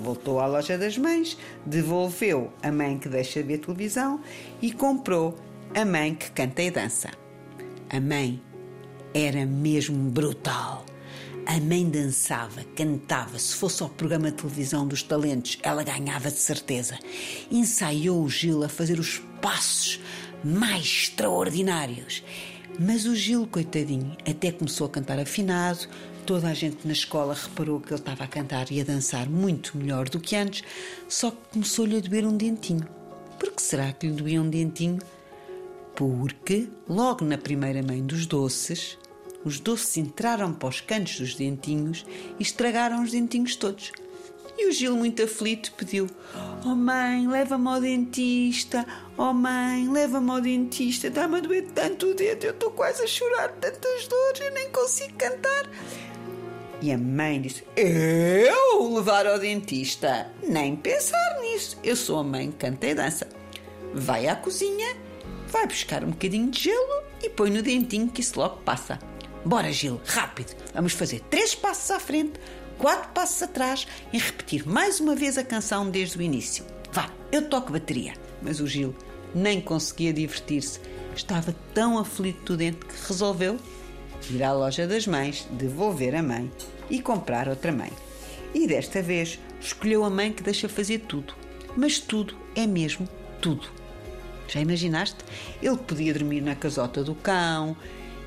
Voltou 0.00 0.40
à 0.40 0.46
loja 0.46 0.76
das 0.76 0.98
mães, 0.98 1.38
devolveu 1.64 2.52
a 2.62 2.72
mãe 2.72 2.98
que 2.98 3.08
deixa 3.08 3.42
ver 3.42 3.58
televisão 3.58 4.20
e 4.60 4.72
comprou 4.72 5.38
a 5.74 5.84
mãe 5.84 6.14
que 6.14 6.30
canta 6.32 6.62
e 6.62 6.70
dança. 6.70 7.10
A 7.88 8.00
mãe 8.00 8.42
era 9.14 9.46
mesmo 9.46 10.10
brutal. 10.10 10.84
A 11.46 11.60
mãe 11.60 11.88
dançava, 11.88 12.62
cantava. 12.76 13.38
Se 13.38 13.54
fosse 13.54 13.82
ao 13.82 13.88
programa 13.88 14.30
de 14.30 14.36
televisão 14.38 14.86
dos 14.86 15.02
talentos, 15.02 15.58
ela 15.62 15.82
ganhava 15.84 16.30
de 16.30 16.38
certeza. 16.38 16.98
Ensaiou 17.50 18.22
o 18.22 18.28
Gil 18.28 18.64
a 18.64 18.68
fazer 18.68 18.98
os 18.98 19.20
passos 19.40 20.00
mais 20.44 20.84
extraordinários. 20.84 22.22
Mas 22.78 23.04
o 23.04 23.14
Gil, 23.14 23.46
coitadinho, 23.46 24.16
até 24.28 24.50
começou 24.50 24.86
a 24.86 24.90
cantar 24.90 25.18
afinado, 25.18 25.88
Toda 26.24 26.48
a 26.48 26.54
gente 26.54 26.86
na 26.86 26.92
escola 26.92 27.34
reparou 27.34 27.80
que 27.80 27.88
ele 27.88 27.98
estava 27.98 28.22
a 28.22 28.28
cantar 28.28 28.70
e 28.70 28.80
a 28.80 28.84
dançar 28.84 29.28
muito 29.28 29.76
melhor 29.76 30.08
do 30.08 30.20
que 30.20 30.36
antes, 30.36 30.62
só 31.08 31.32
que 31.32 31.38
começou-lhe 31.52 31.96
a 31.96 32.00
doer 32.00 32.24
um 32.24 32.36
dentinho. 32.36 32.86
Por 33.40 33.50
que 33.50 33.60
será 33.60 33.92
que 33.92 34.06
lhe 34.06 34.12
doía 34.12 34.40
um 34.40 34.48
dentinho? 34.48 35.00
Porque, 35.96 36.68
logo 36.88 37.24
na 37.24 37.36
primeira 37.36 37.82
mãe 37.82 38.00
dos 38.00 38.24
doces, 38.24 38.96
os 39.44 39.58
doces 39.58 39.96
entraram 39.96 40.52
para 40.52 40.68
os 40.68 40.80
cantos 40.80 41.18
dos 41.18 41.34
dentinhos 41.34 42.06
e 42.38 42.42
estragaram 42.42 43.02
os 43.02 43.10
dentinhos 43.10 43.56
todos. 43.56 43.90
E 44.56 44.68
o 44.68 44.72
Gil, 44.72 44.96
muito 44.96 45.22
aflito, 45.22 45.72
pediu: 45.72 46.08
Oh 46.64 46.74
mãe, 46.74 47.26
leva-me 47.26 47.68
ao 47.68 47.80
dentista. 47.80 48.86
Oh 49.16 49.32
mãe, 49.32 49.88
leva-me 49.90 50.30
ao 50.30 50.40
dentista. 50.40 51.10
Dá-me 51.10 51.38
a 51.38 51.40
doer 51.40 51.66
tanto 51.74 52.10
o 52.10 52.14
dedo, 52.14 52.44
eu 52.44 52.50
estou 52.50 52.70
quase 52.70 53.02
a 53.02 53.06
chorar 53.06 53.48
tantas 53.52 54.06
dores, 54.06 54.40
eu 54.40 54.52
nem 54.52 54.70
consigo 54.70 55.14
cantar. 55.14 55.68
E 56.82 56.90
a 56.90 56.98
mãe 56.98 57.40
disse: 57.40 57.64
Eu 57.76 58.94
levar 58.94 59.26
ao 59.26 59.38
dentista? 59.38 60.30
Nem 60.42 60.76
pensar 60.76 61.38
nisso. 61.40 61.78
Eu 61.82 61.94
sou 61.94 62.18
a 62.18 62.24
mãe 62.24 62.50
que 62.50 62.58
canta 62.58 62.86
e 62.88 62.94
dança. 62.94 63.28
Vai 63.94 64.26
à 64.26 64.34
cozinha, 64.34 64.96
vai 65.46 65.66
buscar 65.66 66.02
um 66.02 66.10
bocadinho 66.10 66.50
de 66.50 66.64
gelo 66.64 67.02
e 67.22 67.30
põe 67.30 67.50
no 67.50 67.62
dentinho 67.62 68.08
que 68.08 68.20
isso 68.20 68.38
logo 68.38 68.56
passa. 68.58 68.98
Bora, 69.44 69.72
Gil, 69.72 70.00
rápido. 70.04 70.54
Vamos 70.74 70.92
fazer 70.92 71.20
três 71.30 71.54
passos 71.54 71.90
à 71.90 72.00
frente, 72.00 72.32
quatro 72.78 73.10
passos 73.10 73.42
atrás 73.42 73.86
e 74.12 74.18
repetir 74.18 74.66
mais 74.68 75.00
uma 75.00 75.14
vez 75.14 75.38
a 75.38 75.44
canção 75.44 75.90
desde 75.90 76.18
o 76.18 76.22
início. 76.22 76.64
Vá, 76.92 77.10
eu 77.30 77.48
toco 77.48 77.72
bateria. 77.72 78.14
Mas 78.40 78.60
o 78.60 78.66
Gil 78.66 78.94
nem 79.34 79.60
conseguia 79.60 80.12
divertir-se. 80.12 80.80
Estava 81.14 81.54
tão 81.74 81.98
aflito 81.98 82.52
do 82.52 82.56
dente 82.56 82.84
que 82.84 83.08
resolveu 83.08 83.58
ir 84.30 84.42
à 84.42 84.52
loja 84.52 84.86
das 84.86 85.06
mães, 85.06 85.46
devolver 85.52 86.14
a 86.14 86.22
mãe 86.22 86.50
e 86.90 87.00
comprar 87.00 87.48
outra 87.48 87.72
mãe. 87.72 87.90
E 88.54 88.66
desta 88.66 89.02
vez 89.02 89.38
escolheu 89.60 90.04
a 90.04 90.10
mãe 90.10 90.32
que 90.32 90.42
deixa 90.42 90.68
fazer 90.68 91.00
tudo. 91.00 91.34
Mas 91.76 91.98
tudo 91.98 92.36
é 92.54 92.66
mesmo 92.66 93.08
tudo. 93.40 93.68
Já 94.48 94.60
imaginaste? 94.60 95.16
Ele 95.62 95.76
podia 95.78 96.12
dormir 96.12 96.42
na 96.42 96.54
casota 96.54 97.02
do 97.02 97.14
cão, 97.14 97.76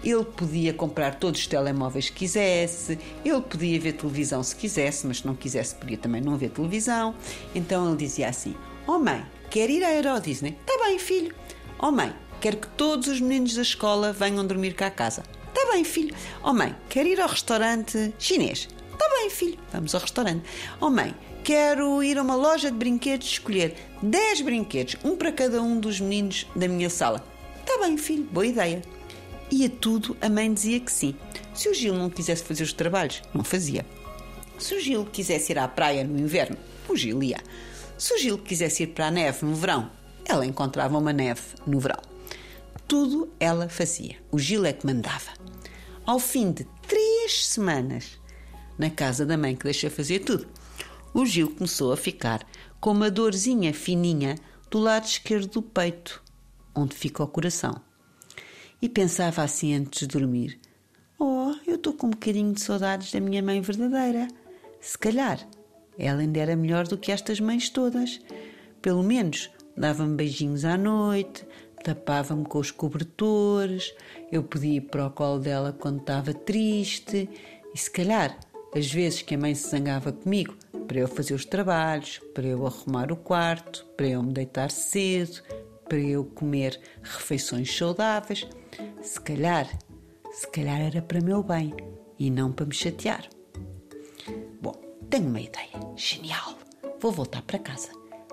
ele 0.05 0.23
podia 0.23 0.71
comprar 0.71 1.15
todos 1.15 1.41
os 1.41 1.47
telemóveis 1.47 2.09
que 2.09 2.17
quisesse, 2.17 2.99
ele 3.23 3.41
podia 3.41 3.79
ver 3.79 3.93
televisão 3.93 4.43
se 4.43 4.55
quisesse, 4.55 5.07
mas 5.07 5.17
se 5.17 5.25
não 5.27 5.35
quisesse 5.35 5.73
podia 5.75 5.97
também 5.97 6.21
não 6.21 6.37
ver 6.37 6.51
televisão. 6.51 7.15
Então 7.55 7.87
ele 7.87 7.97
dizia 7.97 8.29
assim: 8.29 8.55
Oh 8.85 8.99
mãe, 8.99 9.25
quer 9.49 9.69
ir 9.69 9.83
à 9.83 9.91
Euro 9.93 10.21
Disney? 10.21 10.57
Tá 10.65 10.77
bem, 10.85 10.99
filho. 10.99 11.33
Oh 11.79 11.91
mãe, 11.91 12.13
quero 12.39 12.57
que 12.57 12.67
todos 12.67 13.07
os 13.07 13.19
meninos 13.19 13.55
da 13.55 13.63
escola 13.63 14.13
venham 14.13 14.45
dormir 14.45 14.75
cá 14.75 14.87
a 14.87 14.91
casa. 14.91 15.23
Tá 15.53 15.71
bem, 15.71 15.83
filho. 15.83 16.15
Oh 16.43 16.53
mãe, 16.53 16.75
quer 16.87 17.07
ir 17.07 17.19
ao 17.19 17.27
restaurante 17.27 18.13
chinês? 18.19 18.67
Tá 18.97 19.09
bem, 19.17 19.29
filho. 19.29 19.57
Vamos 19.73 19.95
ao 19.95 20.01
restaurante. 20.01 20.43
Oh 20.79 20.89
mãe, 20.91 21.15
quero 21.43 22.03
ir 22.03 22.19
a 22.19 22.21
uma 22.21 22.35
loja 22.35 22.69
de 22.69 22.77
brinquedos 22.77 23.27
escolher 23.27 23.75
10 24.03 24.41
brinquedos, 24.41 24.97
um 25.03 25.15
para 25.15 25.31
cada 25.31 25.61
um 25.61 25.79
dos 25.79 25.99
meninos 25.99 26.45
da 26.55 26.67
minha 26.67 26.89
sala. 26.89 27.25
Tá 27.65 27.79
bem, 27.81 27.97
filho, 27.97 28.23
boa 28.25 28.45
ideia. 28.45 28.83
E 29.57 29.63
a 29.63 29.69
tudo 29.69 30.17
a 30.19 30.27
mãe 30.27 30.53
dizia 30.53 30.81
que 30.81 30.91
sim. 30.91 31.15
Se 31.53 31.69
o 31.69 31.73
Gil 31.73 31.93
não 31.93 32.09
quisesse 32.09 32.43
fazer 32.43 32.63
os 32.63 32.73
trabalhos, 32.73 33.21
não 33.33 33.41
fazia. 33.41 33.85
Se 34.59 34.75
o 34.75 34.81
Gil 34.81 35.05
quisesse 35.05 35.53
ir 35.53 35.57
à 35.57 35.65
praia 35.65 36.03
no 36.03 36.19
inverno, 36.19 36.57
o 36.89 36.95
Gil 36.97 37.23
ia. 37.23 37.37
Se 37.97 38.13
o 38.13 38.17
Gil 38.17 38.37
quisesse 38.37 38.83
ir 38.83 38.87
para 38.87 39.07
a 39.07 39.11
neve 39.11 39.45
no 39.45 39.55
verão, 39.55 39.89
ela 40.25 40.45
encontrava 40.45 40.97
uma 40.97 41.13
neve 41.13 41.41
no 41.65 41.79
verão. 41.79 42.01
Tudo 42.85 43.29
ela 43.39 43.69
fazia. 43.69 44.17
O 44.29 44.37
Gil 44.37 44.65
é 44.65 44.73
que 44.73 44.85
mandava. 44.85 45.31
Ao 46.05 46.19
fim 46.19 46.51
de 46.51 46.67
três 46.85 47.47
semanas, 47.47 48.19
na 48.77 48.89
casa 48.89 49.25
da 49.25 49.37
mãe 49.37 49.55
que 49.55 49.63
deixa 49.63 49.89
fazer 49.89 50.19
tudo, 50.19 50.49
o 51.13 51.25
Gil 51.25 51.55
começou 51.55 51.93
a 51.93 51.97
ficar 51.97 52.45
com 52.81 52.91
uma 52.91 53.09
dorzinha 53.09 53.73
fininha 53.73 54.35
do 54.69 54.79
lado 54.79 55.05
esquerdo 55.05 55.47
do 55.47 55.61
peito, 55.61 56.21
onde 56.75 56.93
fica 56.93 57.23
o 57.23 57.27
coração. 57.27 57.81
E 58.81 58.89
pensava 58.89 59.43
assim 59.43 59.73
antes 59.73 59.99
de 59.99 60.07
dormir: 60.07 60.59
Oh, 61.19 61.53
eu 61.65 61.75
estou 61.75 61.93
com 61.93 62.07
um 62.07 62.11
bocadinho 62.11 62.53
de 62.53 62.61
saudades 62.61 63.11
da 63.11 63.19
minha 63.19 63.41
mãe 63.41 63.61
verdadeira. 63.61 64.27
Se 64.79 64.97
calhar 64.97 65.47
ela 65.97 66.21
ainda 66.21 66.39
era 66.39 66.55
melhor 66.55 66.87
do 66.87 66.97
que 66.97 67.11
estas 67.11 67.39
mães 67.39 67.69
todas. 67.69 68.19
Pelo 68.81 69.03
menos 69.03 69.49
dava-me 69.75 70.15
beijinhos 70.15 70.65
à 70.65 70.77
noite, 70.77 71.45
tapava-me 71.83 72.45
com 72.45 72.59
os 72.59 72.71
cobertores, 72.71 73.93
eu 74.31 74.43
podia 74.43 74.77
ir 74.77 74.81
para 74.81 75.07
o 75.07 75.11
colo 75.11 75.39
dela 75.39 75.73
quando 75.73 75.99
estava 75.99 76.33
triste 76.33 77.29
e 77.73 77.77
se 77.77 77.89
calhar 77.91 78.37
as 78.75 78.91
vezes 78.91 79.21
que 79.21 79.35
a 79.35 79.37
mãe 79.37 79.55
se 79.55 79.69
zangava 79.69 80.11
comigo 80.11 80.55
para 80.87 80.99
eu 80.99 81.07
fazer 81.07 81.33
os 81.33 81.45
trabalhos, 81.45 82.19
para 82.33 82.45
eu 82.45 82.65
arrumar 82.65 83.11
o 83.11 83.15
quarto, 83.15 83.85
para 83.97 84.07
eu 84.07 84.21
me 84.21 84.33
deitar 84.33 84.69
cedo, 84.69 85.41
para 85.87 85.99
eu 85.99 86.25
comer 86.25 86.79
refeições 87.01 87.75
saudáveis, 87.75 88.47
se 89.01 89.19
calhar, 89.21 89.67
se 90.31 90.47
calhar 90.47 90.81
era 90.81 91.01
para 91.01 91.21
meu 91.21 91.43
bem 91.43 91.73
e 92.17 92.29
não 92.29 92.51
para 92.51 92.65
me 92.65 92.73
chatear. 92.73 93.27
Bom, 94.61 94.73
tenho 95.09 95.27
uma 95.27 95.41
ideia. 95.41 95.69
Genial! 95.95 96.57
Vou 96.99 97.11
voltar 97.11 97.41
para 97.43 97.59
casa. 97.59 97.89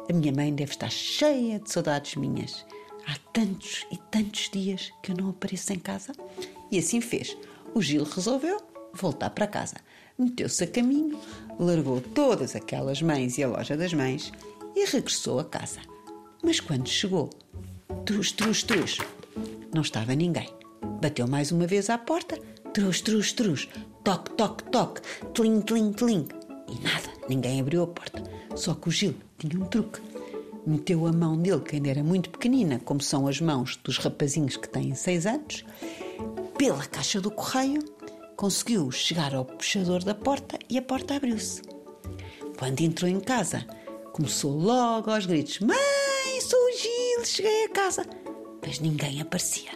A 0.09 0.13
minha 0.13 0.33
mãe 0.33 0.55
deve 0.55 0.73
estar 0.73 0.91
cheia 0.91 1.59
de 1.59 1.71
saudades 1.71 2.17
minhas. 2.17 2.65
Há 3.07 3.17
tantos 3.33 3.87
e 3.91 3.97
tantos 3.97 4.49
dias 4.51 4.93
que 5.03 5.13
eu 5.13 5.17
não 5.17 5.31
apareço 5.31 5.73
em 5.73 5.79
casa. 5.79 6.13
E 6.71 6.79
assim 6.79 7.01
fez. 7.01 7.37
O 7.75 7.83
Gil 7.83 8.05
resolveu 8.05 8.61
voltar 8.95 9.31
para 9.31 9.47
casa 9.47 9.77
meteu-se 10.19 10.65
a 10.65 10.67
caminho, 10.67 11.19
largou 11.59 12.01
todas 12.01 12.55
aquelas 12.55 13.03
mães 13.03 13.39
e 13.39 13.43
a 13.43 13.49
loja 13.49 13.77
das 13.77 13.93
mães 13.93 14.33
e 14.75 14.85
regressou 14.87 15.39
a 15.39 15.45
casa. 15.45 15.81
Mas 16.43 16.61
quando 16.61 16.89
chegou, 16.89 17.31
trus, 18.05 18.33
trus, 18.33 18.63
trus, 18.63 18.99
não 19.73 19.83
estava 19.83 20.15
ninguém. 20.15 20.49
Bateu 21.01 21.27
mais 21.27 21.53
uma 21.53 21.67
vez 21.67 21.89
à 21.89 21.99
porta, 21.99 22.39
trus, 22.73 23.01
trus, 23.01 23.33
trus, 23.33 23.69
toque, 24.03 24.33
toque, 24.33 24.65
toque, 24.65 25.01
tling, 25.35 25.61
tling, 25.61 25.93
tling. 25.93 26.29
E 26.69 26.83
nada, 26.83 27.09
ninguém 27.29 27.61
abriu 27.61 27.85
a 27.85 27.87
porta. 27.87 28.23
Só 28.57 28.75
que 28.75 28.89
o 28.89 28.91
Gil 28.91 29.15
tinha 29.39 29.63
um 29.63 29.67
truque. 29.67 30.01
Meteu 30.67 31.07
a 31.07 31.13
mão 31.13 31.37
dele, 31.37 31.61
que 31.61 31.77
ainda 31.77 31.91
era 31.91 32.05
muito 32.05 32.31
pequenina, 32.31 32.81
como 32.85 33.01
são 33.01 33.27
as 33.27 33.41
mãos 33.41 33.77
dos 33.83 33.99
rapazinhos 33.99 34.57
que 34.57 34.69
têm 34.69 34.95
seis 34.95 35.27
anos, 35.27 35.65
pela 36.57 36.85
caixa 36.87 37.21
do 37.21 37.31
correio 37.31 37.83
conseguiu 38.37 38.91
chegar 38.91 39.35
ao 39.35 39.45
puxador 39.45 40.03
da 40.03 40.15
porta 40.15 40.59
e 40.69 40.79
a 40.79 40.83
porta 40.83 41.15
abriu-se. 41.15 41.63
Quando 42.59 42.81
entrou 42.81 43.09
em 43.09 43.21
casa, 43.21 43.67
começou 44.13 44.51
logo 44.57 45.11
aos 45.11 45.27
gritos: 45.27 45.61
Mãe, 45.61 45.92
Gil, 47.23 47.25
cheguei 47.25 47.65
a 47.65 47.69
casa. 47.69 48.05
Mas 48.65 48.81
ninguém 48.81 49.21
aparecia. 49.21 49.71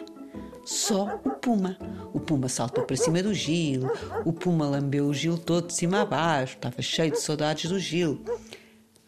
Só 0.65 1.19
o 1.23 1.29
Puma. 1.31 1.77
O 2.13 2.19
Puma 2.19 2.49
saltou 2.49 2.83
para 2.83 2.95
cima 2.97 3.23
do 3.23 3.33
Gil. 3.33 3.83
O 4.25 4.33
Puma 4.33 4.67
lambeu 4.67 5.07
o 5.07 5.13
Gil 5.13 5.37
todo 5.37 5.67
de 5.67 5.73
cima 5.73 6.01
a 6.01 6.05
baixo. 6.05 6.55
Estava 6.55 6.81
cheio 6.81 7.11
de 7.11 7.19
saudades 7.19 7.69
do 7.69 7.79
Gil. 7.79 8.21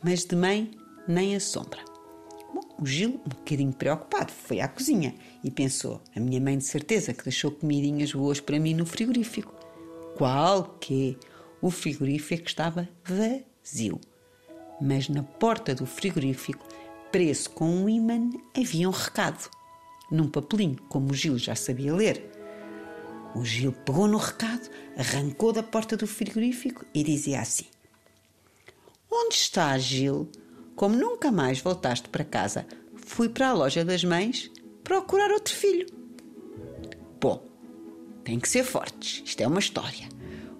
Mas 0.04 0.24
de 0.24 0.36
mãe, 0.36 0.72
nem 1.08 1.36
a 1.36 1.40
sombra. 1.40 1.80
Bom, 2.54 2.62
o 2.80 2.86
Gil, 2.86 3.22
um 3.26 3.30
bocadinho 3.30 3.74
preocupado, 3.74 4.32
foi 4.32 4.62
à 4.62 4.68
cozinha 4.68 5.14
e 5.44 5.52
pensou: 5.52 6.02
a 6.16 6.20
minha 6.20 6.40
mãe 6.40 6.58
de 6.58 6.64
certeza 6.64 7.14
que 7.14 7.24
deixou 7.24 7.52
comidinhas 7.52 8.14
boas 8.14 8.40
para 8.40 8.60
mim 8.60 8.74
no 8.74 8.86
frigorífico. 8.86 9.54
Qual 10.18 10.64
que? 10.80 11.18
O 11.62 11.70
frigorífico 11.70 12.48
estava 12.48 12.88
vazio. 13.04 14.00
Mas 14.82 15.10
na 15.10 15.24
porta 15.24 15.76
do 15.76 15.86
frigorífico, 15.86 16.66
preso 17.12 17.50
com 17.52 17.70
um 17.70 17.90
imã, 17.90 18.30
havia 18.56 18.88
um 18.88 18.92
recado. 18.92 19.50
Num 20.12 20.30
papelinho, 20.30 20.78
como 20.90 21.12
o 21.12 21.14
Gil 21.14 21.38
já 21.38 21.56
sabia 21.56 21.94
ler. 21.94 22.32
O 23.36 23.46
Gil 23.46 23.72
pegou 23.72 24.08
no 24.08 24.18
recado, 24.18 24.70
arrancou 24.98 25.54
da 25.54 25.62
porta 25.62 25.96
do 25.96 26.08
frigorífico 26.08 26.86
e 26.94 27.04
dizia 27.04 27.42
assim: 27.42 27.68
Onde 29.12 29.36
está, 29.36 29.78
Gil? 29.78 30.30
Como 30.76 30.96
nunca 30.96 31.32
mais 31.32 31.60
voltaste 31.60 32.10
para 32.10 32.24
casa, 32.24 32.66
fui 32.96 33.30
para 33.30 33.50
a 33.50 33.54
loja 33.54 33.86
das 33.86 34.04
mães 34.04 34.50
procurar 34.84 35.32
outro 35.32 35.54
filho. 35.54 35.86
Bom, 37.20 37.46
tem 38.24 38.40
que 38.40 38.50
ser 38.50 38.64
fortes. 38.64 39.22
Isto 39.26 39.42
é 39.42 39.48
uma 39.48 39.60
história. 39.60 40.08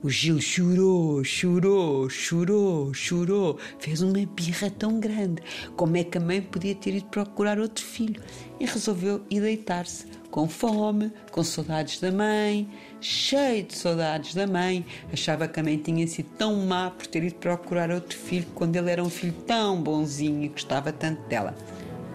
O 0.02 0.10
Gil 0.10 0.40
chorou, 0.40 1.26
chorou, 1.26 2.10
chorou, 2.10 2.94
chorou. 2.94 3.60
Fez 3.80 4.02
uma 4.02 4.26
birra 4.26 4.72
tão 4.72 4.98
grande. 4.98 5.44
Como 5.76 5.98
é 5.98 6.06
que 6.06 6.18
a 6.18 6.22
mãe 6.22 6.42
podia 6.42 6.74
ter 6.74 6.96
ido 6.96 7.08
procurar 7.08 7.60
outro 7.60 7.84
filho? 7.84 8.24
E 8.62 8.66
resolveu 8.66 9.22
ir 9.30 9.42
deitar-se, 9.42 10.06
com 10.32 10.48
fome, 10.48 11.12
com 11.34 11.44
saudades 11.44 12.00
da 12.00 12.14
mãe, 12.14 12.72
cheio 13.02 13.64
de 13.64 13.76
saudades 13.76 14.34
da 14.34 14.48
mãe. 14.48 14.86
Achava 15.12 15.50
que 15.50 15.60
a 15.60 15.64
mãe 15.64 15.78
tinha 15.78 16.08
sido 16.08 16.30
tão 16.38 16.56
má 16.66 16.92
por 16.92 17.06
ter 17.06 17.26
ido 17.26 17.36
procurar 17.36 17.92
outro 17.92 18.18
filho 18.18 18.48
quando 18.56 18.78
ele 18.78 18.92
era 18.92 19.04
um 19.04 19.10
filho 19.10 19.34
tão 19.46 19.84
bonzinho 19.84 20.46
e 20.46 20.48
gostava 20.48 20.94
tanto 20.94 21.28
dela. 21.28 21.54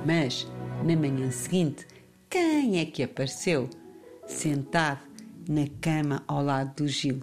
Mas, 0.07 0.47
na 0.83 0.97
manhã 0.97 1.31
seguinte, 1.31 1.87
quem 2.31 2.81
é 2.81 2.87
que 2.87 3.03
apareceu? 3.03 3.69
Sentado 4.27 5.01
na 5.47 5.67
cama 5.83 6.25
ao 6.27 6.43
lado 6.43 6.83
do 6.83 6.89
Gil 6.89 7.21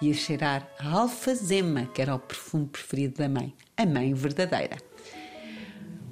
e 0.00 0.10
a 0.10 0.14
cheirar 0.14 0.70
a 0.78 0.90
alfazema, 0.90 1.86
que 1.86 2.02
era 2.02 2.14
o 2.14 2.18
perfume 2.18 2.66
preferido 2.66 3.18
da 3.18 3.28
mãe, 3.28 3.54
a 3.76 3.86
mãe 3.86 4.12
verdadeira. 4.14 4.76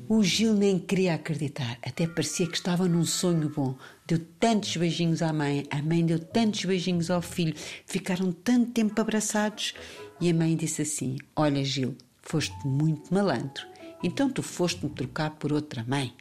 O 0.08 0.22
Gil 0.22 0.54
nem 0.54 0.78
queria 0.78 1.14
acreditar, 1.14 1.78
até 1.82 2.06
parecia 2.06 2.46
que 2.46 2.56
estava 2.56 2.86
num 2.86 3.04
sonho 3.04 3.48
bom. 3.48 3.74
Deu 4.06 4.18
tantos 4.38 4.76
beijinhos 4.76 5.22
à 5.22 5.32
mãe, 5.32 5.64
a 5.70 5.80
mãe 5.80 6.04
deu 6.04 6.18
tantos 6.18 6.64
beijinhos 6.64 7.10
ao 7.10 7.22
filho, 7.22 7.54
ficaram 7.86 8.30
tanto 8.30 8.72
tempo 8.72 9.00
abraçados. 9.00 9.74
E 10.20 10.28
a 10.28 10.34
mãe 10.34 10.54
disse 10.56 10.82
assim: 10.82 11.16
Olha, 11.34 11.64
Gil, 11.64 11.96
foste 12.20 12.54
muito 12.66 13.12
malandro, 13.12 13.66
então 14.02 14.28
tu 14.28 14.42
foste-me 14.42 14.90
trocar 14.90 15.30
por 15.30 15.52
outra 15.52 15.84
mãe. 15.88 16.12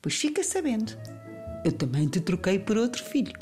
Pois 0.00 0.14
fica 0.14 0.44
sabendo 0.44 0.96
eu 1.64 1.72
também 1.72 2.08
te 2.08 2.20
troquei 2.20 2.58
por 2.58 2.76
outro 2.76 3.02
filho. 3.04 3.32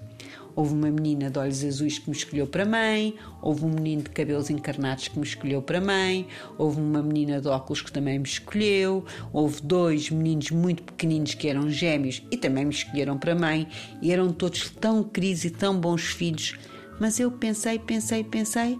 Houve 0.54 0.74
uma 0.74 0.90
menina 0.90 1.30
de 1.30 1.38
olhos 1.38 1.64
azuis 1.64 1.98
que 1.98 2.10
me 2.10 2.16
escolheu 2.16 2.46
para 2.46 2.64
mãe, 2.64 3.14
houve 3.40 3.64
um 3.64 3.70
menino 3.70 4.02
de 4.02 4.10
cabelos 4.10 4.50
encarnados 4.50 5.08
que 5.08 5.18
me 5.18 5.24
escolheu 5.24 5.62
para 5.62 5.80
mãe, 5.80 6.26
houve 6.58 6.80
uma 6.80 7.02
menina 7.02 7.40
de 7.40 7.48
óculos 7.48 7.82
que 7.82 7.92
também 7.92 8.18
me 8.18 8.26
escolheu, 8.26 9.04
houve 9.32 9.62
dois 9.62 10.10
meninos 10.10 10.50
muito 10.50 10.82
pequeninos 10.82 11.34
que 11.34 11.48
eram 11.48 11.70
gêmeos 11.70 12.22
e 12.30 12.36
também 12.36 12.64
me 12.64 12.72
escolheram 12.72 13.18
para 13.18 13.34
mãe, 13.34 13.68
e 14.02 14.12
eram 14.12 14.32
todos 14.32 14.70
tão 14.70 15.02
queridos 15.02 15.44
e 15.44 15.50
tão 15.50 15.78
bons 15.78 16.02
filhos. 16.02 16.56
Mas 17.00 17.18
eu 17.18 17.30
pensei, 17.30 17.78
pensei, 17.78 18.22
pensei 18.22 18.78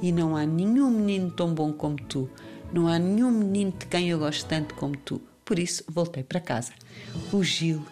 e 0.00 0.10
não 0.12 0.36
há 0.36 0.46
nenhum 0.46 0.90
menino 0.90 1.30
tão 1.30 1.52
bom 1.52 1.72
como 1.72 1.96
tu. 1.96 2.28
Não 2.72 2.86
há 2.88 2.98
nenhum 2.98 3.30
menino 3.30 3.72
de 3.78 3.86
quem 3.86 4.10
eu 4.10 4.18
gosto 4.18 4.46
tanto 4.46 4.74
como 4.74 4.96
tu. 4.96 5.20
Por 5.44 5.58
isso, 5.58 5.84
voltei 5.88 6.22
para 6.22 6.40
casa. 6.40 6.72
O 7.32 7.42
Gil 7.42 7.84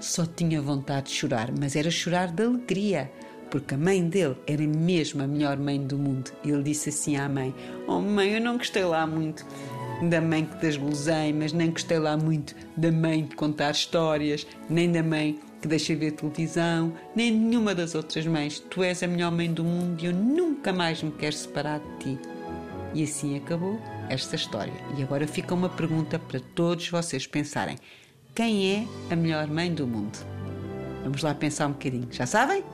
só 0.00 0.26
tinha 0.26 0.60
vontade 0.60 1.08
de 1.08 1.14
chorar, 1.14 1.50
mas 1.58 1.76
era 1.76 1.90
chorar 1.90 2.32
de 2.32 2.44
alegria, 2.44 3.10
porque 3.50 3.74
a 3.74 3.78
mãe 3.78 4.06
dele 4.06 4.36
era 4.46 4.66
mesmo 4.66 5.22
a 5.22 5.26
melhor 5.26 5.56
mãe 5.56 5.80
do 5.80 5.96
mundo. 5.96 6.30
Ele 6.44 6.62
disse 6.62 6.88
assim 6.88 7.16
à 7.16 7.28
mãe: 7.28 7.54
Oh, 7.86 8.00
mãe, 8.00 8.34
eu 8.34 8.40
não 8.40 8.58
gostei 8.58 8.84
lá 8.84 9.06
muito 9.06 9.46
da 10.02 10.20
mãe 10.20 10.44
que 10.44 10.56
das 10.56 10.76
guloseimas, 10.76 11.52
nem 11.52 11.70
gostei 11.70 11.98
lá 11.98 12.16
muito 12.16 12.54
da 12.76 12.90
mãe 12.90 13.24
de 13.24 13.36
contar 13.36 13.70
histórias, 13.70 14.46
nem 14.68 14.90
da 14.90 15.02
mãe 15.02 15.38
que 15.60 15.68
deixa 15.68 15.94
ver 15.94 16.12
televisão, 16.12 16.92
nem 17.14 17.30
nenhuma 17.30 17.74
das 17.74 17.94
outras 17.94 18.26
mães. 18.26 18.58
Tu 18.58 18.82
és 18.82 19.02
a 19.02 19.06
melhor 19.06 19.32
mãe 19.32 19.52
do 19.52 19.64
mundo 19.64 20.02
e 20.02 20.06
eu 20.06 20.12
nunca 20.12 20.72
mais 20.72 21.02
me 21.02 21.10
quero 21.12 21.34
separar 21.34 21.80
de 21.80 22.16
ti. 22.16 22.18
E 22.92 23.02
assim 23.02 23.36
acabou 23.36 23.80
esta 24.08 24.36
história. 24.36 24.72
E 24.98 25.02
agora 25.02 25.26
fica 25.26 25.54
uma 25.54 25.68
pergunta 25.68 26.18
para 26.18 26.40
todos 26.54 26.88
vocês 26.88 27.26
pensarem: 27.26 27.76
quem 28.34 28.72
é 28.72 29.12
a 29.12 29.16
melhor 29.16 29.46
mãe 29.46 29.72
do 29.72 29.86
mundo? 29.86 30.18
Vamos 31.02 31.22
lá 31.22 31.34
pensar 31.34 31.68
um 31.68 31.72
bocadinho. 31.72 32.08
Já 32.10 32.26
sabem? 32.26 32.64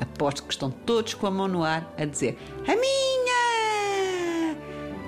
Aposto 0.00 0.44
que 0.44 0.52
estão 0.52 0.70
todos 0.70 1.14
com 1.14 1.26
a 1.26 1.30
mão 1.30 1.46
no 1.46 1.62
ar 1.62 1.92
a 1.98 2.04
dizer: 2.04 2.38
A 2.66 2.74
minha! 2.74 4.56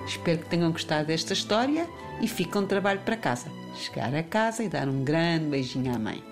Espero 0.06 0.40
que 0.40 0.46
tenham 0.46 0.70
gostado 0.70 1.06
desta 1.06 1.32
história 1.32 1.88
e 2.20 2.28
fiquem 2.28 2.62
um 2.62 2.66
trabalho 2.66 3.00
para 3.00 3.16
casa. 3.16 3.50
Chegar 3.76 4.14
a 4.14 4.23
casa 4.23 4.62
e 4.62 4.68
dar 4.68 4.88
um 4.88 5.02
grande 5.02 5.46
beijinho 5.46 5.94
à 5.94 5.99
mãe. 5.99 6.23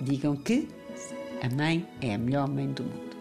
Digam 0.00 0.34
que 0.34 0.68
a 1.42 1.54
mãe 1.54 1.86
é 2.00 2.14
a 2.14 2.18
melhor 2.18 2.48
mãe 2.48 2.66
do 2.72 2.82
mundo. 2.82 3.15